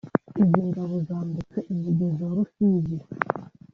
izi 0.41 0.61
ngabo 0.69 0.93
zambutse 1.07 1.57
umugezi 1.71 2.21
wa 2.25 2.33
Rusizi 2.37 2.97